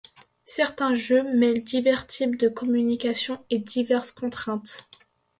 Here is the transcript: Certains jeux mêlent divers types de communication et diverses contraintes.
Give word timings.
Certains 0.47 0.95
jeux 0.95 1.21
mêlent 1.21 1.63
divers 1.63 2.07
types 2.07 2.35
de 2.35 2.49
communication 2.49 3.37
et 3.51 3.59
diverses 3.59 4.11
contraintes. 4.11 4.89